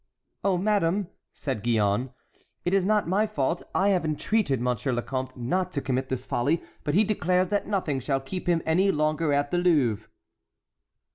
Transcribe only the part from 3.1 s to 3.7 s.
fault;